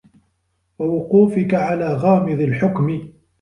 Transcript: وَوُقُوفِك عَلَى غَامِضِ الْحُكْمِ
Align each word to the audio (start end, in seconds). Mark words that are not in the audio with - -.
وَوُقُوفِك 0.79 1.53
عَلَى 1.53 1.93
غَامِضِ 1.93 2.39
الْحُكْمِ 2.41 3.13